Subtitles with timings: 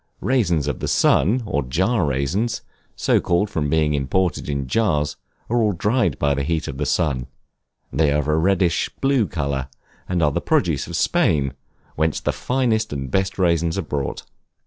[0.19, 2.63] Raisins of the sun, or jar raisins,
[2.95, 5.15] so called from being imported in jars,
[5.47, 7.27] are all dried by the heat of the sun;
[7.93, 9.67] they are of a reddish blue color,
[10.09, 11.53] and are the produce of Spain,
[11.95, 14.23] whence the finest and best raisins are brought.